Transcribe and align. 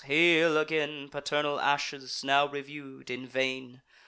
hail 0.05 0.57
again, 0.57 1.07
Paternal 1.09 1.59
ashes, 1.59 2.23
now 2.23 2.47
review'd 2.47 3.11
in 3.11 3.27
vain! 3.27 3.83